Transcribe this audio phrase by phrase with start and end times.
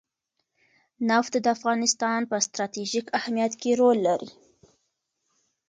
[1.09, 4.29] نفت د افغانستان په ستراتیژیک اهمیت کې رول لري.